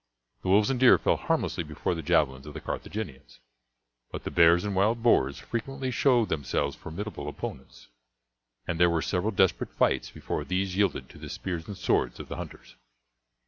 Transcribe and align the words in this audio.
The 0.41 0.47
wolves 0.47 0.71
and 0.71 0.79
deer 0.79 0.97
fell 0.97 1.15
harmlessly 1.15 1.63
before 1.63 1.93
the 1.93 2.01
javelins 2.01 2.47
of 2.47 2.55
the 2.55 2.59
Carthaginians, 2.59 3.39
but 4.11 4.23
the 4.23 4.31
bears 4.31 4.65
and 4.65 4.75
wild 4.75 5.03
boars 5.03 5.37
frequently 5.37 5.91
showed 5.91 6.27
themselves 6.27 6.75
formidable 6.75 7.27
opponents, 7.27 7.89
and 8.65 8.79
there 8.79 8.89
were 8.89 9.03
several 9.03 9.29
desperate 9.31 9.69
fights 9.69 10.09
before 10.09 10.43
these 10.43 10.75
yielded 10.75 11.07
to 11.09 11.19
the 11.19 11.29
spears 11.29 11.67
and 11.67 11.77
swords 11.77 12.19
of 12.19 12.29
the 12.29 12.37
hunters. 12.37 12.77